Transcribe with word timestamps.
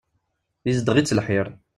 Izeddeɣ-itt 0.69 1.15
lḥir. 1.17 1.47